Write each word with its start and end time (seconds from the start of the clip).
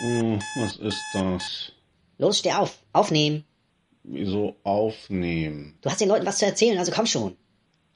Oh, 0.00 0.38
was 0.56 0.76
ist 0.76 1.02
das? 1.12 1.72
Los, 2.18 2.38
steh 2.38 2.52
auf. 2.52 2.78
Aufnehmen. 2.92 3.44
Wieso 4.04 4.56
aufnehmen? 4.62 5.76
Du 5.82 5.90
hast 5.90 6.00
den 6.00 6.08
Leuten 6.08 6.26
was 6.26 6.38
zu 6.38 6.46
erzählen, 6.46 6.78
also 6.78 6.92
komm 6.92 7.06
schon. 7.06 7.36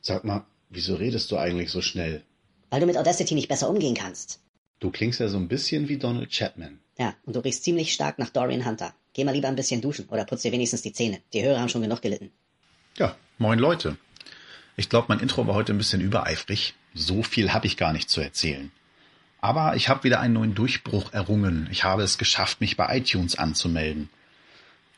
Sag 0.00 0.24
mal, 0.24 0.44
wieso 0.68 0.96
redest 0.96 1.30
du 1.30 1.38
eigentlich 1.38 1.70
so 1.70 1.80
schnell? 1.80 2.22
Weil 2.70 2.80
du 2.80 2.86
mit 2.86 2.96
Audacity 2.96 3.34
nicht 3.34 3.48
besser 3.48 3.70
umgehen 3.70 3.94
kannst. 3.94 4.40
Du 4.80 4.90
klingst 4.90 5.20
ja 5.20 5.28
so 5.28 5.36
ein 5.36 5.48
bisschen 5.48 5.88
wie 5.88 5.96
Donald 5.96 6.30
Chapman. 6.30 6.80
Ja, 6.98 7.14
und 7.24 7.36
du 7.36 7.40
riechst 7.40 7.64
ziemlich 7.64 7.92
stark 7.92 8.18
nach 8.18 8.30
Dorian 8.30 8.66
Hunter. 8.66 8.94
Geh 9.12 9.24
mal 9.24 9.32
lieber 9.32 9.48
ein 9.48 9.56
bisschen 9.56 9.80
duschen 9.80 10.08
oder 10.08 10.24
putz 10.24 10.42
dir 10.42 10.52
wenigstens 10.52 10.82
die 10.82 10.92
Zähne. 10.92 11.20
Die 11.32 11.42
Hörer 11.42 11.60
haben 11.60 11.68
schon 11.68 11.82
genug 11.82 12.02
gelitten. 12.02 12.32
Ja, 12.98 13.16
moin 13.38 13.58
Leute. 13.58 13.96
Ich 14.76 14.88
glaube, 14.88 15.06
mein 15.08 15.20
Intro 15.20 15.46
war 15.46 15.54
heute 15.54 15.72
ein 15.72 15.78
bisschen 15.78 16.00
übereifrig. 16.00 16.74
So 16.94 17.22
viel 17.22 17.52
habe 17.52 17.66
ich 17.66 17.76
gar 17.76 17.92
nicht 17.92 18.10
zu 18.10 18.20
erzählen. 18.20 18.72
Aber 19.42 19.74
ich 19.74 19.88
habe 19.88 20.04
wieder 20.04 20.20
einen 20.20 20.34
neuen 20.34 20.54
Durchbruch 20.54 21.12
errungen. 21.12 21.68
Ich 21.70 21.82
habe 21.82 22.02
es 22.02 22.16
geschafft, 22.16 22.60
mich 22.60 22.76
bei 22.76 22.96
iTunes 22.96 23.36
anzumelden. 23.36 24.08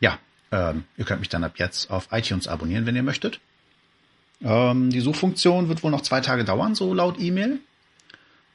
Ja, 0.01 0.19
ähm, 0.53 0.85
ihr 0.99 1.07
könnt 1.07 1.21
mich 1.21 1.31
dann 1.31 1.43
ab 1.43 1.55
jetzt 1.57 1.91
auf 1.91 2.09
iTunes 2.13 2.47
abonnieren, 2.47 2.85
wenn 2.85 2.95
ihr 2.95 3.03
möchtet. 3.03 3.41
Ähm, 4.43 4.91
die 4.91 5.01
Suchfunktion 5.01 5.69
wird 5.69 5.83
wohl 5.83 5.91
noch 5.91 6.03
zwei 6.03 6.21
Tage 6.21 6.45
dauern, 6.45 6.75
so 6.75 6.93
laut 6.93 7.19
E-Mail. 7.19 7.59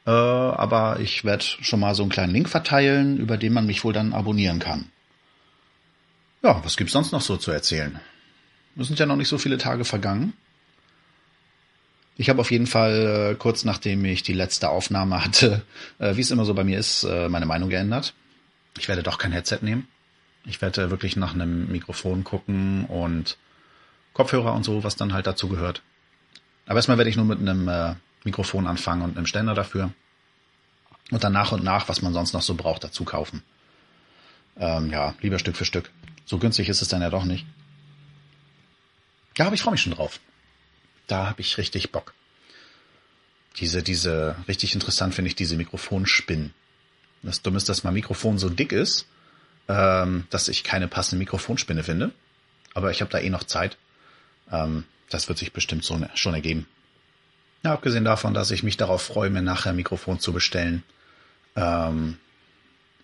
Äh, 0.05 0.11
aber 0.11 0.99
ich 0.99 1.25
werde 1.25 1.43
schon 1.43 1.79
mal 1.79 1.95
so 1.95 2.03
einen 2.03 2.11
kleinen 2.11 2.33
Link 2.33 2.49
verteilen, 2.49 3.17
über 3.17 3.37
den 3.37 3.53
man 3.53 3.65
mich 3.65 3.83
wohl 3.83 3.93
dann 3.93 4.13
abonnieren 4.13 4.59
kann. 4.59 4.91
Ja, 6.43 6.63
was 6.63 6.77
gibt's 6.77 6.93
sonst 6.93 7.11
noch 7.11 7.21
so 7.21 7.35
zu 7.35 7.49
erzählen? 7.51 7.99
Es 8.77 8.87
sind 8.87 8.99
ja 8.99 9.07
noch 9.07 9.15
nicht 9.15 9.27
so 9.27 9.39
viele 9.39 9.57
Tage 9.57 9.85
vergangen. 9.85 10.33
Ich 12.19 12.27
habe 12.27 12.41
auf 12.41 12.51
jeden 12.51 12.67
Fall 12.67 13.31
äh, 13.31 13.35
kurz 13.35 13.63
nachdem 13.63 14.03
ich 14.03 14.23
die 14.23 14.33
letzte 14.33 14.69
Aufnahme 14.69 15.23
hatte, 15.23 15.63
äh, 15.99 16.17
wie 16.17 16.21
es 16.21 16.31
immer 16.31 16.43
so 16.43 16.53
bei 16.53 16.65
mir 16.65 16.77
ist, 16.77 17.05
äh, 17.05 17.29
meine 17.29 17.45
Meinung 17.45 17.69
geändert. 17.69 18.13
Ich 18.77 18.89
werde 18.89 19.03
doch 19.03 19.17
kein 19.17 19.31
Headset 19.31 19.59
nehmen. 19.61 19.87
Ich 20.45 20.61
werde 20.61 20.91
wirklich 20.91 21.15
nach 21.15 21.33
einem 21.33 21.71
Mikrofon 21.71 22.25
gucken 22.25 22.83
und 22.85 23.37
Kopfhörer 24.11 24.53
und 24.53 24.65
so, 24.65 24.83
was 24.83 24.97
dann 24.97 25.13
halt 25.13 25.27
dazu 25.27 25.47
gehört. 25.47 25.81
Aber 26.65 26.75
erstmal 26.75 26.97
werde 26.97 27.09
ich 27.09 27.15
nur 27.15 27.25
mit 27.25 27.39
einem 27.39 27.69
äh, 27.69 27.95
Mikrofon 28.25 28.67
anfangen 28.67 29.03
und 29.03 29.15
einem 29.15 29.25
Ständer 29.25 29.53
dafür. 29.53 29.93
Und 31.11 31.23
dann 31.23 31.31
nach 31.31 31.53
und 31.53 31.63
nach, 31.63 31.87
was 31.87 32.01
man 32.01 32.11
sonst 32.11 32.33
noch 32.33 32.41
so 32.41 32.53
braucht, 32.53 32.83
dazu 32.83 33.05
kaufen. 33.05 33.43
Ähm, 34.57 34.91
ja, 34.91 35.15
lieber 35.21 35.39
Stück 35.39 35.55
für 35.55 35.63
Stück. 35.63 35.89
So 36.25 36.37
günstig 36.37 36.67
ist 36.67 36.81
es 36.81 36.89
dann 36.89 37.01
ja 37.01 37.09
doch 37.09 37.23
nicht. 37.23 37.45
Ja, 39.37 39.45
aber 39.45 39.55
ich 39.55 39.61
freue 39.61 39.71
mich 39.71 39.81
schon 39.81 39.93
drauf. 39.93 40.19
Da 41.09 41.27
habe 41.27 41.41
ich 41.41 41.57
richtig 41.57 41.91
Bock. 41.91 42.13
Diese, 43.57 43.83
diese, 43.83 44.35
richtig 44.47 44.73
interessant 44.75 45.15
finde 45.15 45.27
ich 45.27 45.35
diese 45.35 45.57
Mikrofonspinnen. 45.57 46.53
Das 47.23 47.41
Dumme 47.41 47.57
ist, 47.57 47.67
dass 47.67 47.83
mein 47.83 47.95
Mikrofon 47.95 48.37
so 48.37 48.47
dick 48.47 48.71
ist, 48.71 49.07
ähm, 49.67 50.25
dass 50.29 50.47
ich 50.47 50.63
keine 50.63 50.87
passende 50.87 51.19
Mikrofonspinne 51.19 51.83
finde. 51.83 52.11
Aber 52.73 52.91
ich 52.91 53.01
habe 53.01 53.11
da 53.11 53.17
eh 53.17 53.29
noch 53.29 53.43
Zeit. 53.43 53.77
Ähm, 54.51 54.85
das 55.09 55.27
wird 55.27 55.39
sich 55.39 55.51
bestimmt 55.51 55.83
so 55.83 55.99
schon 56.13 56.35
ergeben. 56.35 56.67
Ja, 57.63 57.73
abgesehen 57.73 58.05
davon, 58.05 58.35
dass 58.35 58.51
ich 58.51 58.63
mich 58.63 58.77
darauf 58.77 59.01
freue, 59.01 59.31
mir 59.31 59.41
nachher 59.41 59.71
ein 59.71 59.75
Mikrofon 59.75 60.19
zu 60.19 60.31
bestellen, 60.31 60.83
ähm, 61.55 62.17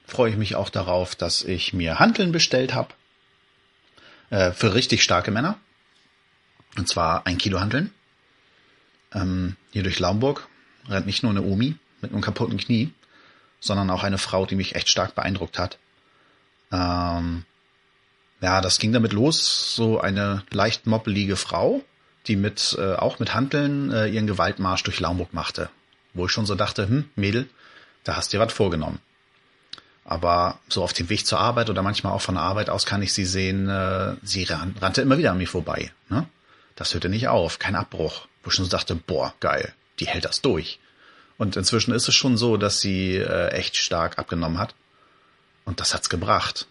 freue 0.06 0.30
ich 0.30 0.38
mich 0.38 0.56
auch 0.56 0.70
darauf, 0.70 1.16
dass 1.16 1.44
ich 1.44 1.74
mir 1.74 2.00
Hanteln 2.00 2.32
bestellt 2.32 2.76
habe. 2.76 2.90
Äh, 4.30 4.52
für 4.52 4.76
richtig 4.76 5.04
starke 5.04 5.32
Männer. 5.32 5.58
Und 6.78 6.88
zwar 6.88 7.26
ein 7.26 7.38
Kilo 7.38 7.60
Hanteln. 7.60 7.92
Ähm, 9.14 9.56
hier 9.72 9.84
durch 9.84 10.00
Laumburg 10.00 10.48
rennt 10.88 11.06
nicht 11.06 11.24
nur 11.24 11.32
eine 11.32 11.42
Omi 11.42 11.76
mit 12.02 12.12
einem 12.12 12.22
kaputten 12.22 12.58
Knie, 12.58 12.94
sondern 13.60 13.90
auch 13.90 14.04
eine 14.04 14.18
Frau, 14.18 14.46
die 14.46 14.56
mich 14.56 14.76
echt 14.76 14.90
stark 14.90 15.16
beeindruckt 15.16 15.58
hat. 15.58 15.80
Ähm, 16.72 17.46
ja, 18.42 18.62
das 18.62 18.80
ging 18.80 18.94
damit 18.94 19.14
los, 19.14 19.76
so 19.76 20.00
eine 20.00 20.44
leicht 20.52 20.86
moppelige 20.86 21.36
Frau, 21.36 21.84
die 22.28 22.36
mit 22.36 22.76
äh, 22.80 22.96
auch 22.96 23.20
mit 23.20 23.34
Handeln 23.34 23.92
äh, 23.92 24.08
ihren 24.08 24.28
Gewaltmarsch 24.28 24.84
durch 24.84 25.00
Laumburg 25.00 25.34
machte. 25.34 25.70
Wo 26.14 26.26
ich 26.26 26.32
schon 26.32 26.46
so 26.46 26.56
dachte, 26.56 26.88
hm, 26.88 27.10
Mädel, 27.16 27.50
da 28.04 28.16
hast 28.16 28.34
dir 28.34 28.40
was 28.40 28.54
vorgenommen. 28.54 29.00
Aber 30.04 30.60
so 30.70 30.84
auf 30.84 30.94
dem 30.94 31.10
Weg 31.10 31.26
zur 31.26 31.40
Arbeit 31.40 31.70
oder 31.70 31.82
manchmal 31.82 32.14
auch 32.14 32.22
von 32.22 32.36
der 32.36 32.44
Arbeit 32.44 32.70
aus 32.70 32.86
kann 32.86 33.02
ich 33.02 33.14
sie 33.14 33.26
sehen, 33.26 33.68
äh, 33.68 34.16
sie 34.22 34.44
ran, 34.44 34.76
rannte 34.80 35.02
immer 35.02 35.18
wieder 35.18 35.32
an 35.32 35.40
mir 35.40 35.48
vorbei. 35.48 35.92
Ne? 36.10 36.28
Das 36.76 36.94
hörte 36.94 37.10
nicht 37.10 37.28
auf, 37.28 37.60
kein 37.60 37.76
Abbruch. 37.76 38.28
Wo 38.44 38.50
ich 38.50 38.56
schon 38.56 38.70
dachte, 38.70 38.96
boah, 38.96 39.34
geil, 39.40 39.74
die 40.00 40.08
hält 40.08 40.26
das 40.26 40.42
durch. 40.42 40.80
Und 41.38 41.56
inzwischen 41.56 41.94
ist 41.94 42.08
es 42.08 42.16
schon 42.16 42.38
so, 42.38 42.58
dass 42.58 42.80
sie 42.80 43.16
äh, 43.16 43.50
echt 43.50 43.76
stark 43.78 44.20
abgenommen 44.20 44.60
hat. 44.60 44.76
Und 45.66 45.80
das 45.80 45.94
hat's 45.94 46.10
gebracht. 46.10 46.68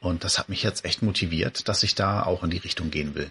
Und 0.00 0.24
das 0.24 0.38
hat 0.38 0.48
mich 0.48 0.62
jetzt 0.62 0.84
echt 0.84 1.02
motiviert, 1.02 1.68
dass 1.68 1.82
ich 1.82 1.94
da 1.94 2.22
auch 2.22 2.44
in 2.44 2.50
die 2.50 2.58
Richtung 2.58 2.90
gehen 2.90 3.14
will. 3.14 3.30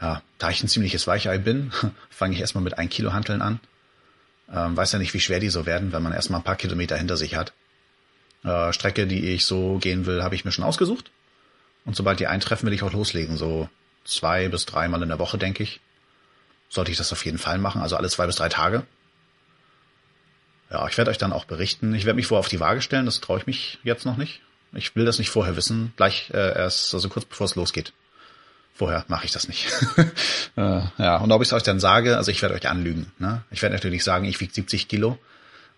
Ja, 0.00 0.22
da 0.38 0.50
ich 0.50 0.62
ein 0.62 0.68
ziemliches 0.68 1.06
Weichei 1.06 1.38
bin, 1.38 1.72
fange 2.10 2.34
ich 2.34 2.40
erstmal 2.40 2.64
mit 2.64 2.78
ein 2.78 2.90
Kilo 2.90 3.12
Hanteln 3.12 3.40
an. 3.40 3.60
Ähm, 4.52 4.76
weiß 4.76 4.92
ja 4.92 4.98
nicht, 4.98 5.14
wie 5.14 5.20
schwer 5.20 5.40
die 5.40 5.48
so 5.48 5.66
werden, 5.66 5.92
wenn 5.92 6.02
man 6.02 6.12
erstmal 6.12 6.40
ein 6.40 6.44
paar 6.44 6.56
Kilometer 6.56 6.96
hinter 6.96 7.16
sich 7.16 7.36
hat. 7.36 7.52
Äh, 8.44 8.72
Strecke, 8.72 9.06
die 9.06 9.30
ich 9.30 9.44
so 9.44 9.78
gehen 9.78 10.06
will, 10.06 10.22
habe 10.22 10.34
ich 10.34 10.44
mir 10.44 10.52
schon 10.52 10.64
ausgesucht. 10.64 11.10
Und 11.84 11.96
sobald 11.96 12.20
die 12.20 12.26
eintreffen, 12.26 12.66
will 12.66 12.74
ich 12.74 12.82
auch 12.82 12.92
loslegen. 12.92 13.36
So 13.36 13.68
zwei 14.06 14.48
bis 14.48 14.66
dreimal 14.66 15.02
in 15.02 15.08
der 15.08 15.18
Woche, 15.18 15.38
denke 15.38 15.62
ich. 15.62 15.80
Sollte 16.68 16.90
ich 16.90 16.96
das 16.96 17.12
auf 17.12 17.24
jeden 17.24 17.38
Fall 17.38 17.58
machen, 17.58 17.82
also 17.82 17.96
alle 17.96 18.08
zwei 18.08 18.26
bis 18.26 18.36
drei 18.36 18.48
Tage. 18.48 18.84
Ja, 20.70 20.86
ich 20.88 20.96
werde 20.98 21.10
euch 21.10 21.18
dann 21.18 21.32
auch 21.32 21.44
berichten. 21.44 21.94
Ich 21.94 22.06
werde 22.06 22.16
mich 22.16 22.26
vorher 22.26 22.40
auf 22.40 22.48
die 22.48 22.60
Waage 22.60 22.82
stellen, 22.82 23.06
das 23.06 23.20
traue 23.20 23.38
ich 23.38 23.46
mich 23.46 23.78
jetzt 23.84 24.04
noch 24.04 24.16
nicht. 24.16 24.40
Ich 24.72 24.96
will 24.96 25.04
das 25.04 25.18
nicht 25.18 25.30
vorher 25.30 25.56
wissen, 25.56 25.92
gleich 25.96 26.30
äh, 26.30 26.58
erst, 26.58 26.92
also 26.92 27.08
kurz 27.08 27.24
bevor 27.24 27.44
es 27.44 27.54
losgeht. 27.54 27.92
Vorher 28.74 29.04
mache 29.08 29.24
ich 29.24 29.32
das 29.32 29.48
nicht. 29.48 29.68
äh, 30.56 30.82
ja, 30.98 31.16
und 31.16 31.32
ob 31.32 31.40
ich 31.40 31.48
es 31.48 31.52
euch 31.52 31.62
dann 31.62 31.80
sage, 31.80 32.16
also 32.16 32.30
ich 32.30 32.42
werde 32.42 32.54
euch 32.54 32.68
anlügen. 32.68 33.10
Ne? 33.18 33.42
Ich 33.50 33.62
werde 33.62 33.74
natürlich 33.74 34.04
sagen, 34.04 34.26
ich 34.26 34.38
wiege 34.40 34.52
70 34.52 34.88
Kilo 34.88 35.18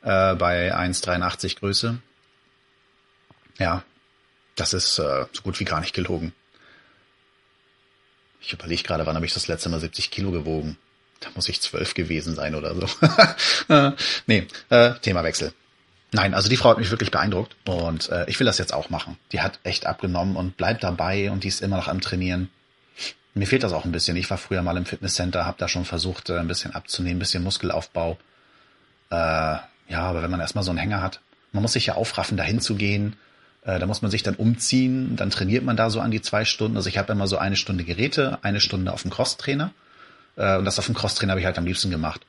äh, 0.02 0.34
bei 0.34 0.74
1,83 0.74 1.58
Größe. 1.58 1.98
Ja, 3.58 3.84
das 4.56 4.74
ist 4.74 4.98
äh, 4.98 5.26
so 5.32 5.42
gut 5.42 5.60
wie 5.60 5.64
gar 5.64 5.80
nicht 5.80 5.94
gelogen. 5.94 6.32
Ich 8.40 8.52
überlege 8.52 8.82
gerade, 8.82 9.06
wann 9.06 9.16
habe 9.16 9.26
ich 9.26 9.34
das 9.34 9.48
letzte 9.48 9.68
Mal 9.68 9.80
70 9.80 10.10
Kilo 10.10 10.30
gewogen? 10.30 10.76
Da 11.20 11.28
muss 11.34 11.48
ich 11.48 11.60
zwölf 11.60 11.94
gewesen 11.94 12.34
sein 12.34 12.54
oder 12.54 12.74
so. 12.74 12.86
äh, 13.74 13.92
nee, 14.26 14.46
äh, 14.70 14.94
Themawechsel. 15.00 15.52
Nein, 16.12 16.32
also 16.32 16.48
die 16.48 16.56
Frau 16.56 16.70
hat 16.70 16.78
mich 16.78 16.90
wirklich 16.90 17.10
beeindruckt 17.10 17.56
und 17.66 18.08
äh, 18.08 18.24
ich 18.28 18.38
will 18.40 18.46
das 18.46 18.58
jetzt 18.58 18.72
auch 18.72 18.88
machen. 18.88 19.18
Die 19.32 19.40
hat 19.40 19.58
echt 19.62 19.86
abgenommen 19.86 20.36
und 20.36 20.56
bleibt 20.56 20.82
dabei 20.82 21.30
und 21.30 21.44
die 21.44 21.48
ist 21.48 21.60
immer 21.60 21.76
noch 21.76 21.88
am 21.88 22.00
Trainieren. 22.00 22.50
Mir 23.34 23.46
fehlt 23.46 23.62
das 23.62 23.72
auch 23.72 23.84
ein 23.84 23.92
bisschen. 23.92 24.16
Ich 24.16 24.30
war 24.30 24.38
früher 24.38 24.62
mal 24.62 24.76
im 24.76 24.86
Fitnesscenter, 24.86 25.44
habe 25.44 25.58
da 25.58 25.68
schon 25.68 25.84
versucht, 25.84 26.30
äh, 26.30 26.38
ein 26.38 26.48
bisschen 26.48 26.74
abzunehmen, 26.74 27.16
ein 27.16 27.18
bisschen 27.18 27.42
Muskelaufbau. 27.42 28.16
Äh, 29.10 29.14
ja, 29.14 29.66
aber 29.90 30.22
wenn 30.22 30.30
man 30.30 30.40
erstmal 30.40 30.64
so 30.64 30.70
einen 30.70 30.78
Hänger 30.78 31.02
hat, 31.02 31.20
man 31.52 31.62
muss 31.62 31.72
sich 31.72 31.86
ja 31.86 31.94
aufraffen, 31.94 32.36
dahin 32.36 32.60
zu 32.60 32.76
gehen. 32.76 33.16
Äh, 33.68 33.78
da 33.78 33.86
muss 33.86 34.00
man 34.00 34.10
sich 34.10 34.22
dann 34.22 34.34
umziehen, 34.34 35.14
dann 35.16 35.28
trainiert 35.28 35.62
man 35.62 35.76
da 35.76 35.90
so 35.90 36.00
an 36.00 36.10
die 36.10 36.22
zwei 36.22 36.46
Stunden. 36.46 36.78
Also 36.78 36.88
ich 36.88 36.96
habe 36.96 37.12
immer 37.12 37.26
so 37.26 37.36
eine 37.36 37.54
Stunde 37.54 37.84
Geräte, 37.84 38.38
eine 38.40 38.60
Stunde 38.60 38.92
auf 38.94 39.02
dem 39.02 39.10
Crosstrainer. 39.10 39.72
Äh, 40.36 40.56
und 40.56 40.64
das 40.64 40.78
auf 40.78 40.86
dem 40.86 40.94
Crosstrainer 40.94 41.32
habe 41.32 41.40
ich 41.40 41.46
halt 41.46 41.58
am 41.58 41.66
liebsten 41.66 41.90
gemacht. 41.90 42.22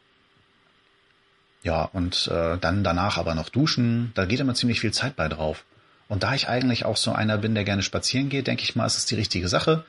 Ja, 1.63 1.83
und 1.83 2.27
äh, 2.27 2.57
dann 2.57 2.83
danach 2.83 3.17
aber 3.17 3.35
noch 3.35 3.47
duschen, 3.47 4.11
da 4.15 4.25
geht 4.25 4.41
immer 4.41 4.53
ziemlich 4.53 4.81
viel 4.81 4.91
Zeit 4.91 5.15
bei 5.15 5.29
drauf. 5.29 5.63
Und 6.09 6.23
da 6.23 6.33
ich 6.33 6.49
eigentlich 6.49 6.83
auch 6.83 6.97
so 6.97 7.13
einer 7.13 7.37
bin, 7.37 7.55
der 7.55 7.63
gerne 7.63 7.83
spazieren 7.83 8.27
geht, 8.27 8.47
denke 8.47 8.63
ich 8.63 8.75
mal, 8.75 8.85
ist 8.85 8.97
es 8.97 9.05
die 9.05 9.15
richtige 9.15 9.47
Sache. 9.47 9.85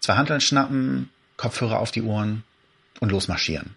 Zwei 0.00 0.16
Handeln 0.16 0.42
schnappen, 0.42 1.08
Kopfhörer 1.38 1.80
auf 1.80 1.90
die 1.90 2.02
Ohren 2.02 2.44
und 3.00 3.12
losmarschieren. 3.12 3.74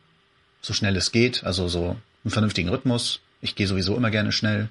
So 0.62 0.74
schnell 0.74 0.98
es 0.98 1.14
geht, 1.14 1.46
also 1.46 1.70
so 1.70 1.96
einen 2.26 2.32
vernünftigen 2.32 2.68
Rhythmus. 2.68 3.22
Ich 3.40 3.56
gehe 3.56 3.68
sowieso 3.68 3.96
immer 3.96 4.12
gerne 4.12 4.34
schnell. 4.34 4.68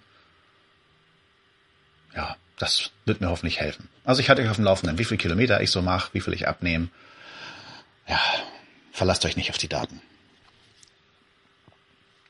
Ja, 2.14 2.36
das 2.58 2.90
wird 3.04 3.20
mir 3.20 3.28
hoffentlich 3.28 3.60
helfen. 3.60 3.88
Also 4.04 4.20
ich 4.20 4.30
hatte 4.30 4.42
euch 4.42 4.48
auf 4.48 4.56
dem 4.56 4.64
Laufenden, 4.64 4.98
wie 4.98 5.04
viel 5.04 5.18
Kilometer 5.18 5.60
ich 5.60 5.70
so 5.70 5.82
mache, 5.82 6.12
wie 6.14 6.20
viel 6.20 6.34
ich 6.34 6.48
abnehme. 6.48 6.88
Ja, 8.06 8.20
verlasst 8.92 9.24
euch 9.24 9.36
nicht 9.36 9.50
auf 9.50 9.58
die 9.58 9.68
Daten. 9.68 10.00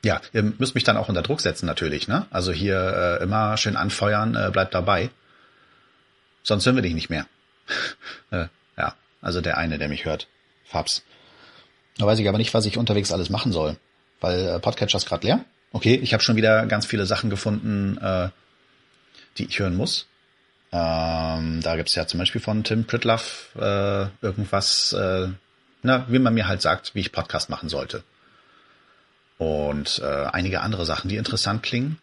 Ja, 0.03 0.21
ihr 0.31 0.43
müsst 0.43 0.75
mich 0.75 0.83
dann 0.83 0.97
auch 0.97 1.09
unter 1.09 1.21
Druck 1.21 1.41
setzen 1.41 1.65
natürlich, 1.65 2.07
ne? 2.07 2.25
Also 2.29 2.51
hier 2.53 3.19
äh, 3.19 3.23
immer 3.23 3.57
schön 3.57 3.75
anfeuern, 3.75 4.35
äh, 4.35 4.49
bleibt 4.51 4.73
dabei. 4.73 5.09
Sonst 6.43 6.65
hören 6.65 6.75
wir 6.75 6.83
dich 6.83 6.93
nicht 6.93 7.09
mehr. 7.09 7.25
äh, 8.31 8.45
ja, 8.77 8.95
also 9.21 9.41
der 9.41 9.57
eine, 9.57 9.77
der 9.77 9.89
mich 9.89 10.05
hört. 10.05 10.27
Fabs. 10.63 11.03
Da 11.97 12.05
weiß 12.05 12.19
ich 12.19 12.29
aber 12.29 12.37
nicht, 12.37 12.53
was 12.53 12.65
ich 12.65 12.77
unterwegs 12.77 13.11
alles 13.11 13.29
machen 13.29 13.51
soll. 13.51 13.75
Weil 14.21 14.47
äh, 14.47 14.59
Podcatcher 14.59 14.97
ist 14.97 15.07
gerade 15.07 15.27
leer. 15.27 15.43
Okay, 15.71 15.95
ich 15.95 16.13
habe 16.13 16.23
schon 16.23 16.37
wieder 16.37 16.65
ganz 16.65 16.85
viele 16.85 17.05
Sachen 17.05 17.29
gefunden, 17.29 17.97
äh, 17.97 18.29
die 19.37 19.45
ich 19.45 19.59
hören 19.59 19.75
muss. 19.75 20.07
Ähm, 20.71 21.61
da 21.61 21.75
gibt's 21.75 21.95
ja 21.95 22.05
zum 22.05 22.19
Beispiel 22.19 22.41
von 22.41 22.63
Tim 22.63 22.85
Pritloff 22.85 23.49
äh, 23.55 24.05
irgendwas, 24.21 24.93
äh, 24.93 25.29
na, 25.81 26.05
wie 26.09 26.19
man 26.19 26.33
mir 26.33 26.47
halt 26.47 26.61
sagt, 26.61 26.93
wie 26.93 26.99
ich 26.99 27.11
Podcast 27.11 27.49
machen 27.49 27.69
sollte 27.69 28.03
und 29.39 29.99
äh, 29.99 30.25
einige 30.25 30.61
andere 30.61 30.85
Sachen, 30.85 31.09
die 31.09 31.15
interessant 31.15 31.63
klingen. 31.63 31.97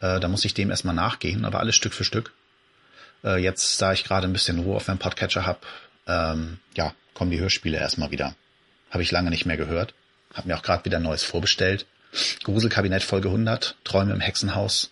Äh, 0.00 0.18
da 0.18 0.28
muss 0.28 0.44
ich 0.44 0.54
dem 0.54 0.70
erstmal 0.70 0.94
nachgehen, 0.94 1.44
aber 1.44 1.60
alles 1.60 1.76
Stück 1.76 1.92
für 1.92 2.04
Stück. 2.04 2.32
Äh, 3.22 3.36
jetzt, 3.36 3.80
da 3.80 3.92
ich 3.92 4.02
gerade 4.02 4.26
ein 4.26 4.32
bisschen 4.32 4.58
Ruhe 4.58 4.76
auf 4.76 4.88
meinem 4.88 4.98
Podcatcher 4.98 5.46
habe, 5.46 5.60
ähm, 6.06 6.58
ja, 6.74 6.94
kommen 7.12 7.30
die 7.30 7.38
Hörspiele 7.38 7.78
erstmal 7.78 8.10
wieder. 8.10 8.34
Habe 8.90 9.02
ich 9.02 9.10
lange 9.10 9.28
nicht 9.28 9.44
mehr 9.44 9.58
gehört. 9.58 9.92
Hab 10.32 10.46
mir 10.46 10.56
auch 10.56 10.62
gerade 10.62 10.86
wieder 10.86 11.00
neues 11.00 11.22
vorbestellt. 11.22 11.86
Gruselkabinett 12.44 13.02
Folge 13.02 13.28
100, 13.28 13.76
Träume 13.84 14.14
im 14.14 14.20
Hexenhaus. 14.20 14.90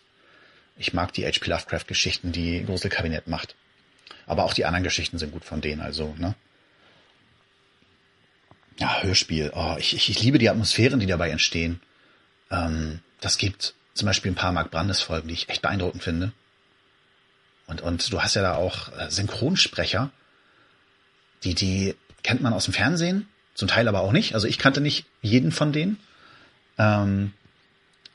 Ich 0.78 0.94
mag 0.94 1.12
die 1.12 1.26
H.P. 1.26 1.50
Lovecraft-Geschichten, 1.50 2.32
die 2.32 2.64
Gruselkabinett 2.64 3.26
macht. 3.26 3.56
Aber 4.26 4.44
auch 4.44 4.54
die 4.54 4.64
anderen 4.64 4.84
Geschichten 4.84 5.18
sind 5.18 5.32
gut 5.32 5.44
von 5.44 5.60
denen, 5.60 5.80
also, 5.80 6.14
ne? 6.18 6.34
Ja, 8.78 9.02
Hörspiel. 9.02 9.50
Oh, 9.54 9.74
ich, 9.78 9.94
ich, 9.94 10.08
ich 10.08 10.22
liebe 10.22 10.38
die 10.38 10.48
Atmosphären, 10.48 11.00
die 11.00 11.06
dabei 11.06 11.30
entstehen. 11.30 11.80
Ähm, 12.50 13.00
das 13.20 13.36
gibt 13.38 13.74
zum 13.94 14.06
Beispiel 14.06 14.30
ein 14.30 14.36
paar 14.36 14.52
Mark 14.52 14.70
Brandes 14.70 15.02
Folgen, 15.02 15.26
die 15.26 15.34
ich 15.34 15.48
echt 15.48 15.62
beeindruckend 15.62 16.04
finde. 16.04 16.32
Und, 17.66 17.80
und 17.80 18.12
du 18.12 18.22
hast 18.22 18.34
ja 18.34 18.42
da 18.42 18.54
auch 18.54 18.96
äh, 18.96 19.10
Synchronsprecher, 19.10 20.12
die, 21.42 21.54
die 21.54 21.96
kennt 22.22 22.40
man 22.40 22.52
aus 22.52 22.64
dem 22.64 22.74
Fernsehen, 22.74 23.28
zum 23.54 23.66
Teil 23.66 23.88
aber 23.88 24.00
auch 24.00 24.12
nicht. 24.12 24.34
Also 24.34 24.46
ich 24.46 24.58
kannte 24.58 24.80
nicht 24.80 25.06
jeden 25.22 25.50
von 25.50 25.72
denen. 25.72 25.98
Ähm, 26.78 27.32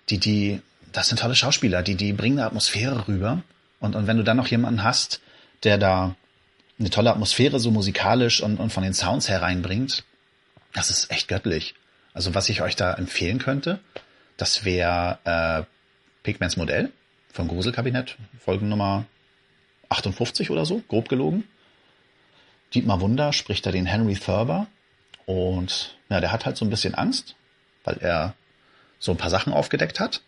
die, 0.10 0.18
die, 0.18 0.62
das 0.94 1.10
sind 1.10 1.20
tolle 1.20 1.36
Schauspieler, 1.36 1.84
die, 1.84 1.96
die 1.96 2.14
bringen 2.14 2.40
eine 2.40 2.48
Atmosphäre 2.48 3.08
rüber. 3.08 3.44
Und, 3.80 3.96
und 3.96 4.08
wenn 4.08 4.18
du 4.18 4.24
dann 4.24 4.38
noch 4.38 4.48
jemanden 4.48 4.84
hast, 4.84 5.20
der 5.64 5.78
da 5.78 6.16
eine 6.80 6.90
tolle 6.90 7.12
Atmosphäre 7.12 7.60
so 7.60 7.72
musikalisch 7.72 8.42
und, 8.42 8.58
und 8.58 8.72
von 8.72 8.84
den 8.84 8.94
Sounds 8.94 9.28
hereinbringt, 9.28 10.04
das 10.74 10.90
ist 10.90 11.12
echt 11.12 11.28
göttlich. 11.28 11.76
Also 12.14 12.36
was 12.36 12.48
ich 12.50 12.62
euch 12.62 12.76
da 12.76 12.94
empfehlen 12.94 13.40
könnte, 13.40 13.80
das 14.38 14.66
wäre 14.66 15.20
äh, 15.26 15.64
Pigments 16.24 16.58
Modell 16.58 16.92
vom 17.32 17.48
Gruselkabinett, 17.48 18.18
Folgennummer 18.40 19.06
58 19.90 20.52
oder 20.52 20.66
so, 20.66 20.82
grob 20.88 21.10
gelogen. 21.10 21.44
Dietmar 22.74 23.02
Wunder 23.02 23.34
spricht 23.34 23.66
da 23.66 23.72
den 23.72 23.86
Henry 23.86 24.16
Thurber 24.16 24.68
und 25.26 25.98
ja, 26.10 26.20
der 26.20 26.32
hat 26.32 26.46
halt 26.46 26.58
so 26.58 26.66
ein 26.66 26.70
bisschen 26.70 26.96
Angst, 26.96 27.36
weil 27.84 27.98
er 28.00 28.36
so 29.00 29.12
ein 29.12 29.18
paar 29.18 29.30
Sachen 29.30 29.54
aufgedeckt 29.54 30.00
hat. 30.00 30.22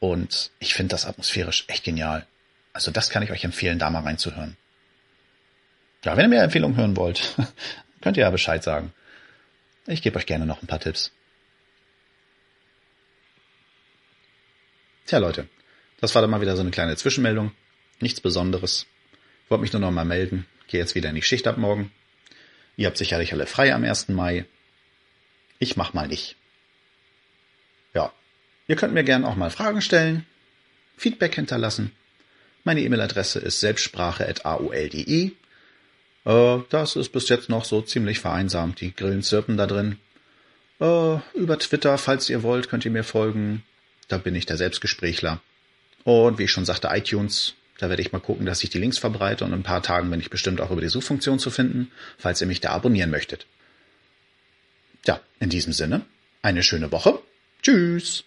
Und 0.00 0.50
ich 0.58 0.74
finde 0.74 0.90
das 0.90 1.06
atmosphärisch 1.06 1.64
echt 1.68 1.84
genial. 1.84 2.26
Also 2.72 2.90
das 2.90 3.10
kann 3.10 3.22
ich 3.22 3.30
euch 3.30 3.44
empfehlen, 3.44 3.78
da 3.78 3.90
mal 3.90 4.02
reinzuhören. 4.02 4.56
Ja, 6.04 6.16
wenn 6.16 6.26
ihr 6.26 6.28
mehr 6.28 6.44
Empfehlungen 6.44 6.76
hören 6.76 6.96
wollt, 6.96 7.34
könnt 8.00 8.16
ihr 8.16 8.22
ja 8.22 8.30
Bescheid 8.30 8.62
sagen. 8.62 8.92
Ich 9.86 10.02
gebe 10.02 10.18
euch 10.18 10.26
gerne 10.26 10.46
noch 10.46 10.62
ein 10.62 10.66
paar 10.66 10.80
Tipps. 10.80 11.12
Tja, 15.06 15.18
Leute, 15.18 15.48
das 16.00 16.14
war 16.14 16.22
dann 16.22 16.30
mal 16.30 16.40
wieder 16.40 16.54
so 16.54 16.60
eine 16.60 16.70
kleine 16.70 16.96
Zwischenmeldung. 16.96 17.52
Nichts 17.98 18.20
Besonderes. 18.20 18.86
Wollte 19.48 19.62
mich 19.62 19.72
nur 19.72 19.80
noch 19.80 19.90
mal 19.90 20.04
melden. 20.04 20.46
Gehe 20.68 20.80
jetzt 20.80 20.94
wieder 20.94 21.08
in 21.08 21.14
die 21.14 21.22
Schicht 21.22 21.46
ab 21.46 21.56
morgen. 21.56 21.90
Ihr 22.76 22.86
habt 22.86 22.98
sicherlich 22.98 23.32
alle 23.32 23.46
frei 23.46 23.74
am 23.74 23.82
1. 23.82 24.08
Mai. 24.10 24.44
Ich 25.58 25.76
mach 25.76 25.94
mal 25.94 26.06
nicht. 26.06 26.36
Ihr 28.68 28.76
könnt 28.76 28.94
mir 28.94 29.02
gerne 29.02 29.26
auch 29.26 29.34
mal 29.34 29.50
Fragen 29.50 29.80
stellen, 29.80 30.26
Feedback 30.96 31.34
hinterlassen. 31.34 31.90
Meine 32.64 32.82
E-Mail-Adresse 32.82 33.38
ist 33.38 33.60
selbstsprache.aol.de. 33.60 35.32
Äh, 36.24 36.58
das 36.68 36.96
ist 36.96 37.08
bis 37.08 37.28
jetzt 37.30 37.48
noch 37.48 37.64
so 37.64 37.80
ziemlich 37.80 38.20
vereinsamt. 38.20 38.80
Die 38.82 38.94
Grillen 38.94 39.22
zirpen 39.22 39.56
da 39.56 39.66
drin. 39.66 39.98
Äh, 40.80 41.16
über 41.34 41.58
Twitter, 41.58 41.96
falls 41.96 42.28
ihr 42.28 42.42
wollt, 42.42 42.68
könnt 42.68 42.84
ihr 42.84 42.90
mir 42.90 43.04
folgen. 43.04 43.62
Da 44.08 44.18
bin 44.18 44.34
ich 44.34 44.44
der 44.44 44.58
Selbstgesprächler. 44.58 45.40
Und 46.04 46.38
wie 46.38 46.44
ich 46.44 46.52
schon 46.52 46.66
sagte, 46.66 46.88
iTunes. 46.92 47.54
Da 47.78 47.88
werde 47.88 48.02
ich 48.02 48.12
mal 48.12 48.18
gucken, 48.18 48.44
dass 48.44 48.62
ich 48.62 48.70
die 48.70 48.78
Links 48.78 48.98
verbreite 48.98 49.44
und 49.44 49.52
in 49.52 49.60
ein 49.60 49.62
paar 49.62 49.82
Tagen 49.82 50.10
bin 50.10 50.20
ich 50.20 50.30
bestimmt 50.30 50.60
auch 50.60 50.72
über 50.72 50.80
die 50.80 50.88
Suchfunktion 50.88 51.38
zu 51.38 51.50
finden, 51.50 51.92
falls 52.18 52.40
ihr 52.40 52.48
mich 52.48 52.60
da 52.60 52.70
abonnieren 52.70 53.10
möchtet. 53.10 53.46
Ja, 55.06 55.20
in 55.38 55.48
diesem 55.48 55.72
Sinne, 55.72 56.04
eine 56.42 56.64
schöne 56.64 56.90
Woche. 56.90 57.20
Tschüss. 57.62 58.24